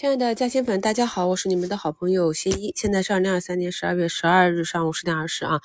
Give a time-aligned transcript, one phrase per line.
[0.00, 2.72] 亲爱的嘉兴粉，大家好，我是你们的好朋友新一。
[2.74, 5.60] 现在是二零二三年十二月十二日上午十点二十啊。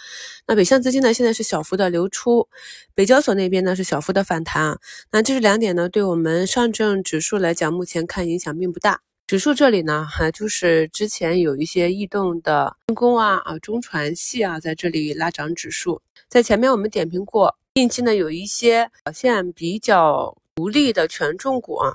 [0.46, 2.50] 那北向资金呢，现在是小幅的流出，
[2.94, 4.78] 北交所那边呢是小幅的反弹啊。
[5.10, 9.00] 那这是两点呢，对我们上证指数来讲，目前看影响并不大。
[9.26, 16.02] 指数这里呢，哈，就是之前有一些异动的军工啊啊中船系啊，在这里拉涨指数。
[16.28, 21.94] 在前面我们点评过，近期呢有一些表现比较独立的权重股啊。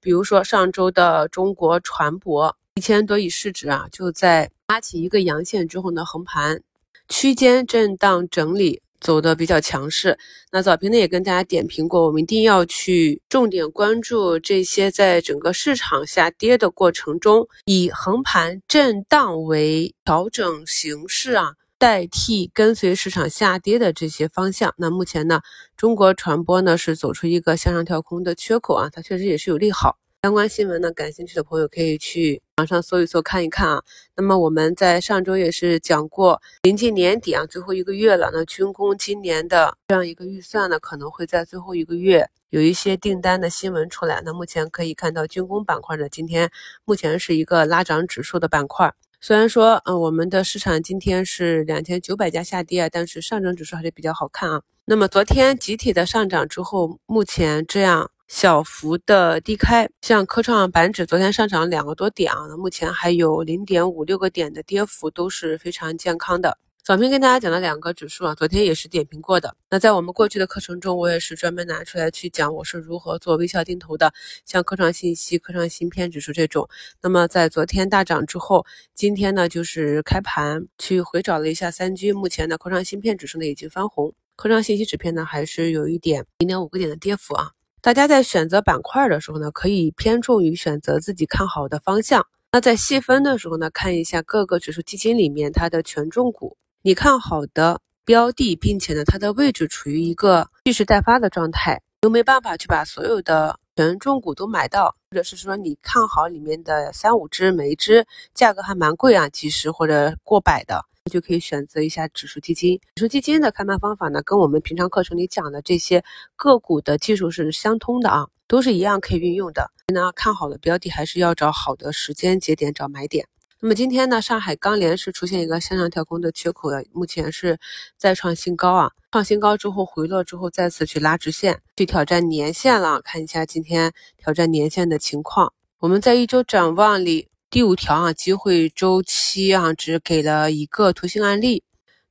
[0.00, 6.62] 比如说上周的中国船舶一千多亿市值啊，就在拉起一个阳线之后呢，横盘
[7.08, 10.18] 区间震荡整理，走的比较强势。
[10.52, 21.52] 那早评呢也跟大家点评过，我们一定要去重点关注这些在整个市场下跌的过程中，以横盘震荡为调整形式啊。
[21.80, 25.40] 代替跟随市场下跌的这些方向，那目前呢，
[25.78, 29.96] 中国传播呢是走出一个向上跳空的缺口啊，它确实也是有利好。
[30.22, 33.82] 相关新闻呢，感兴趣的朋友可以去网上搜一搜看一看啊。
[34.14, 44.20] 那么我们在上周也是讲过，临近年底啊，最后一个月了，那军工今年的这样一个预算呢，可能会在最后一个月有一些订单的新闻出来。
[44.22, 46.50] 那目前可以看到军工板块呢，今天
[46.84, 48.92] 目前是一个拉涨指数的板块。
[49.22, 54.62] 虽然说，嗯，我们的市场今天是两千九百家下跌，但是上证指数还是比较好看啊。
[54.86, 66.56] 那么昨天集体的上涨之后，目前这样小幅的低开，像科创板指昨天上涨两个多点啊，那目前还有零点五六个点的跌幅，都是非常健康的。
[66.90, 69.54] 早篇跟大家讲了两个指数啊，昨天也是点评过的。
[69.70, 74.12] 那在我们过去的课程中，我也是专门拿出来去讲我是如何做微笑定投的，
[74.44, 76.68] 像科创信息、科创芯片指数这种。
[77.00, 87.52] 那么在昨天大涨之后，今天呢就是开盘去回找了一下三军，目前的科创芯片指数呢已经翻红，科创信息指片呢还是有一点零点五个点的跌幅啊。
[87.80, 92.26] 大家在选择板块的时候呢，可以偏重于选择自己看好的方向。
[92.50, 96.56] 那在细分的时候呢，看一下各个指数基金里面它的权重股。
[96.82, 112.80] 你看好的标的，并且呢，它的位置处于一个蓄势待发的状态，又没办法去把所有的权重股都买到，或者是说你看好里面的三五只，每一只价格还蛮贵啊，几十或者过百的，就可以选择一下指数基金。
[112.94, 116.02] 指数基金的看盘方法呢，跟我们平常课程里讲的这些
[116.34, 119.70] 个股的技术是相通的啊，都是一样可以运用的。
[119.92, 123.28] 那看好的标的，还是要找好的时间节点找买点。
[123.62, 127.58] 那么今天呢，上海钢联是出现一个向上跳空的缺口的，目前是
[127.98, 133.02] 再创新高啊，创新高之后回落之后再次去拉直线，去挑战年线了。
[133.02, 135.52] 看一下今天挑战年线的情况。
[135.78, 141.62] 我们在一周展望里第五条啊，机会周期啊，只给了一个图形案例。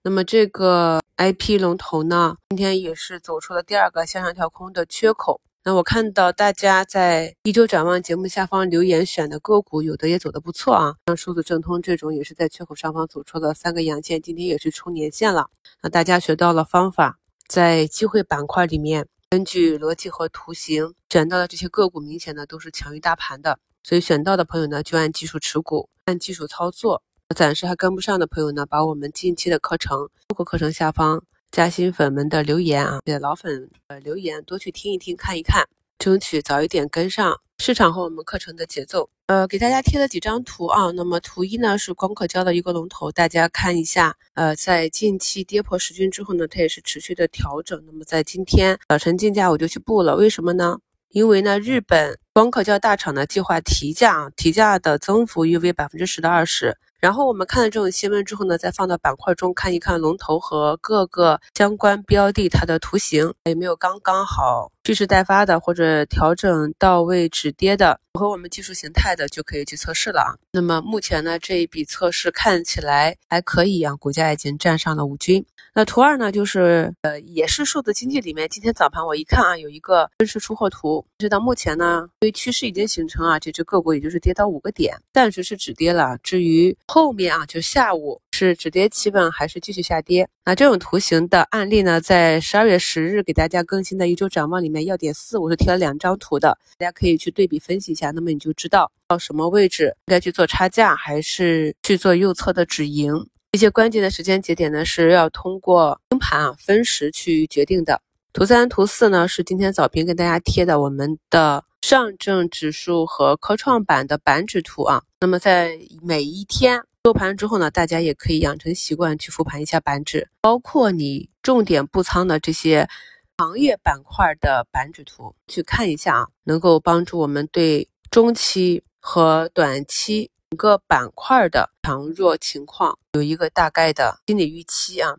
[0.03, 5.41] 那么这个 IP 龙头呢，今天也是走出了第二个向上跳空的缺口。
[5.75, 15.49] 我看到大家在一周展望节目下方留言选的个股，有的也走的不错啊，像数字正通这种也是在缺口上方走出了三个阳线，今天也是冲年线了。
[15.81, 27.03] 那大家学到了方法，在机会板块里面，根据逻辑和图形选到的这些个股，明显的都是强于大盘的，所以选到的朋友呢，就按技术持股，按技术操作。
[27.35, 31.23] 暂时还跟不上的朋友呢，把我们近期的课程，包括课程下方。
[31.51, 35.67] 加新粉们的留言啊，给老粉呃留言多去听一听看一看，
[35.97, 39.09] 争取早一点跟上市场和我们课程的节奏。
[39.25, 40.91] 呃，给大家贴了几张图啊。
[40.91, 44.15] 那么图一呢是光刻胶的一个龙头，大家看一下。
[44.35, 47.83] 呃，在近期跌破十均之后呢，它也是持续的调整。
[47.87, 50.77] 那么在今天早晨竞价我就去布了，为什么呢？
[51.09, 56.77] 因为呢日本光刻胶大厂呢计划提价，提价的增幅约为百分之十到二十。
[56.99, 70.33] 然后我们看了这种新闻之后呢，再放到板块中看一看龙头和各个相关标的它的图形有没有刚刚好蓄势待发的或者调整到位止跌的，符合我们技术形态的就可以去测试了啊。
[70.51, 75.45] 那么目前呢这一笔测试看起来还可以啊，股价已经站上了五均。
[75.75, 86.17] 那图二呢就是呃也是数字经济里面，今天早盘我一看啊有一个分时出货图，直到目前呢因为趋势已经形成啊，这只个股也就是跌到五个点，暂时是止跌了。
[86.23, 90.29] 至于后面啊，就下午是止跌企稳还是继续下跌？
[90.45, 98.11] 那这种图形的案例呢，在十二月十日给大家更新的一周展望里面，要点四我是贴了两张图的，大家可以去对比分析一下。
[98.11, 103.27] 那么你就知道到什么位置应该去做差价，还是去做右侧的止盈。
[103.51, 108.01] 一些关键的时间节点呢，是要通过盯盘啊分时去决定的。
[108.31, 111.65] 图三、图四呢，是今天早评跟大家贴的我们的。
[111.81, 122.89] 上证指数和科创板的板指图啊，那么在每一天收盘之后呢，大家也可以养成习惯去复盘一下板指，包括你重点布仓的这些
[123.37, 135.15] 行业板块的板指图，去看一下啊，能够帮助我们对中期和短期整个板块的强弱情况有一个大概的心理预期啊。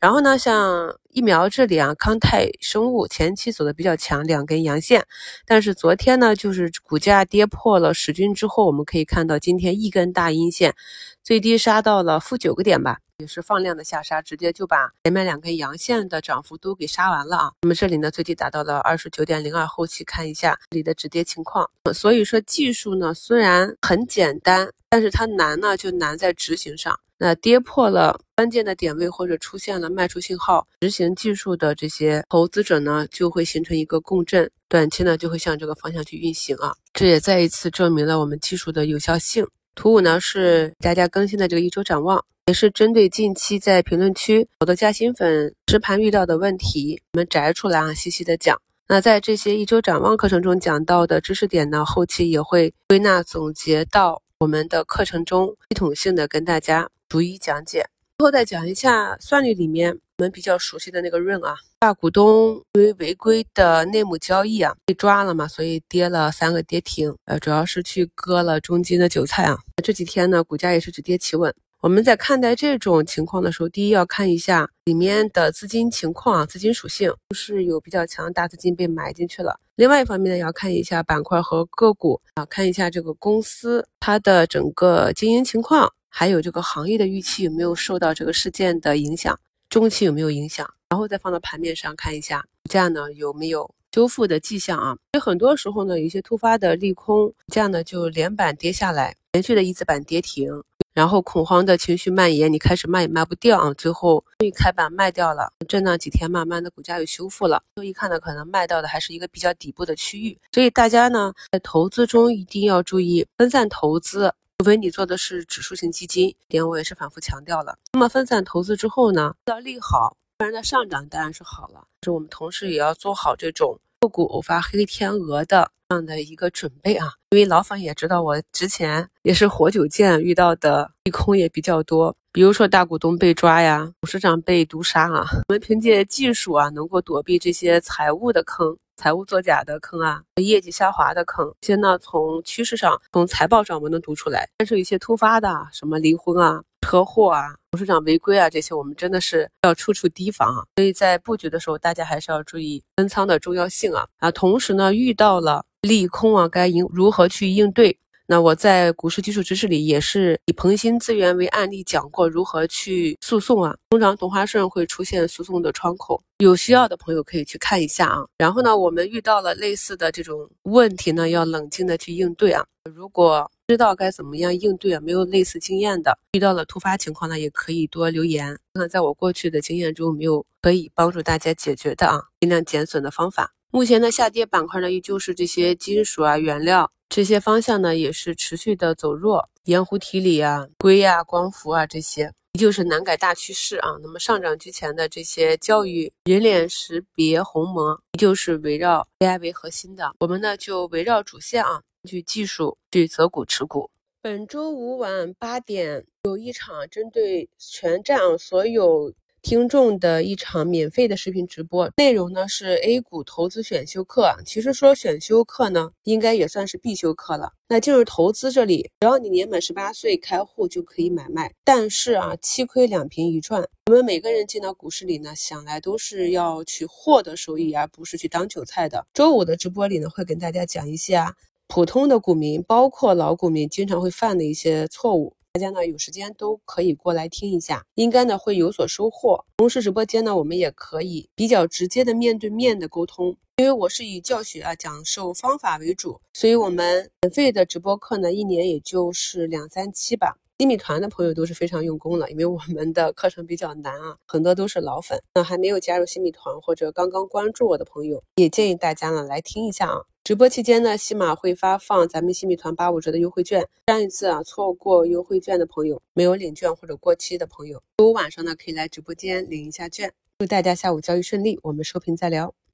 [0.00, 5.06] 然后呢，像疫苗这里啊，康泰生物前期走的比较强，两根阳线。
[5.44, 10.74] 但是昨天呢，就是股价跌破了十均之后，我们可以看到今天一根大阴线，
[11.22, 17.52] 最低杀到了负九个点吧，也是放量的下杀，直接就把前面两根阳线的涨幅都给杀完了啊。
[17.62, 21.70] 那么这里呢，最低达到了二十九点零二，后期看一下这里的止跌情况。
[21.94, 26.98] 所以说技术呢虽然很简单，但是它难呢就难在执行上。
[27.22, 36.74] 那跌破了关键的点位或者出现了卖出信号，执行技术的这些投资者呢，就会形成一个共振，短期呢就会向这个方向去运行啊。
[36.94, 39.46] 这也再一次证明了我们技术的有效性。
[39.80, 48.60] 图五呢是大家更新的这个一周展望，也是针对近期在评论区好多加新粉实盘遇到的问题，我们摘出来啊，细细的讲。
[48.86, 56.86] 那在这些一周展望课程中讲到的知识点呢，后期也会归纳总结到我们的课程中，系统性的跟大家。
[57.08, 57.86] 逐一讲解，
[58.20, 69.56] 最后再讲一下算力里面我们比较熟悉的那个润啊，大股东因为违规的内幕交易啊被抓了嘛，所以跌了三个跌停，呃，主要是去割了中金的韭菜啊。
[69.82, 71.50] 这几天呢，股价也是止跌企稳。
[71.80, 79.58] 我们在看待这种情况的时候，第一要看一下里面的资金情况啊，资金属性是有比较强大资金被埋进去了。
[79.76, 85.90] 另外一方面呢，要看一下板块和个股啊，看一下这个公司它的整个经营情况。
[86.10, 89.38] 还有这个行业的预期有没有受到这个事件的影响？
[89.70, 90.68] 中期有没有影响？
[90.90, 94.96] 然后再放到盘面上看一下，股价呢有没有修复的迹象啊？
[95.12, 100.50] 所以很多时候呢，有一些突发的利空，这样呢就连板跌下来，连续的一字板跌停，
[100.92, 107.62] 然后恐慌的情绪蔓延，你开始卖也卖不掉啊，最后终于开板卖掉了，震荡几天，慢慢的股价又修复了。
[107.76, 114.34] 所以看呢，可能卖到的还是一个比较底部的区域，所以大家呢在投资中一定要注意分散投资。
[114.60, 117.78] 除非你做的是指数型基金，点我也是反复强调了。
[117.94, 121.86] 那么分散投资之后呢，要利好，不然的上涨当然是好了。
[122.02, 127.08] 是我们同时也要做好这种个股偶发黑天鹅的这样的一个准备啊。
[127.30, 135.26] 因为老粉也知道，我之前也是活久见，遇到的利空也比较多，比如说大股东被抓呀，董事长被毒杀啊。
[135.48, 138.76] 我们凭借技术啊，能够躲避这些财务的坑。
[138.96, 144.46] 财务作假的坑啊，业绩下滑的坑，这些呢从趋势上、从财报上我们能读出来。
[144.58, 150.62] 但是一些突发的，什么离婚啊、车祸啊、董事长违规啊，这些我们真的是要处处提防啊。
[150.76, 154.30] 所以在布局的时候，大家还是要注意分仓的重要性啊啊！
[154.30, 157.98] 同时呢，遇到了利空啊，该应如何去应对？
[158.26, 163.76] 那我在股市基础知识里也是以鹏鑫资源为案例讲过如何去诉讼啊。
[163.90, 168.24] 通常同花顺会出现诉讼的窗口，有需要的朋友可以去看一下啊。
[168.38, 172.64] 然后呢，我们遇到了类似的这种问题呢，要冷静的去应对啊。
[172.84, 183.54] 如果知道该怎么样应对啊，没有类似经验的，遇到了突发情况呢，也可以多留言，看看在我过去的经验中没有可以帮助大家解决的啊，尽量减损的方法。
[183.72, 186.90] 目前的下跌板块呢，依旧是这些金属啊、原料。
[187.08, 193.90] 这些方向呢也是持续的走弱，盐湖提锂啊、硅啊、光伏啊这些依旧是难改大趋势啊。
[194.02, 200.12] 那么上涨之前的这些教育、人脸识别、鸿蒙依旧是围绕 AI 为核心的。
[200.18, 203.88] 我们呢就围绕主线啊，去技术去择股持股。
[204.20, 209.12] 本周五晚八点有一场针对全站所有。
[209.42, 214.34] 听众的一场免费的视频直播，内容呢是 A 股投资选修课。
[214.44, 217.52] 其实说选修课呢，应该也算是必修课了。
[217.68, 221.54] 那进入投资这里，只要你年满十八岁开户就可以买卖。
[221.64, 223.66] 但是啊，七亏两平一赚。
[223.86, 229.06] 我们每个人进到股市里呢，想来都是要去获得收益，而不是去当韭菜的。
[229.14, 231.34] 周五的直播里呢，会跟大家讲一些啊，
[231.66, 235.34] 普通的股民，包括老股民经常会犯的一些错误。
[235.52, 239.44] 大家呢有时间都可以过来听一下，应该呢会有所收获。
[239.56, 243.36] 同时直播间呢，我们也可以比较直接的面对面的沟通。
[243.56, 250.36] 因为我是以教学啊讲授方法为主，所以我们免费的直播课呢，一年也就是两三期吧。
[250.60, 255.20] 新米团的朋友都是非常用功了，因为我们的课程比较难啊，很多都是老粉。
[255.34, 260.02] 那还没有加入新米团或者刚刚关注我的朋友，也建议大家呢来听一下啊。
[260.30, 263.66] 直播期间呢，西马会发放咱们新米团八五折的优惠券。
[263.88, 270.12] 上一次啊，错过优惠券的朋友，没有领券或者过期的朋友，周五晚上呢可以来直播间领一下券。
[270.38, 272.54] 祝大家下午交易顺利，我们收评再聊。